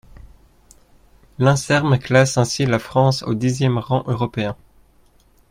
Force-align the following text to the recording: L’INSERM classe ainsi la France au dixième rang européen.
L’INSERM 1.37 1.99
classe 1.99 2.39
ainsi 2.39 2.65
la 2.65 2.79
France 2.79 3.21
au 3.21 3.35
dixième 3.35 3.77
rang 3.77 4.03
européen. 4.07 4.55